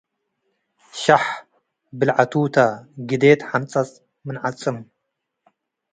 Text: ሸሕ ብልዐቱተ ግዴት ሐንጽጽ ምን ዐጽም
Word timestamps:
ሸሕ 1.01 1.23
ብልዐቱተ 1.97 2.55
ግዴት 3.09 3.41
ሐንጽጽ 3.49 3.89
ምን 4.25 4.35
ዐጽም 4.45 4.77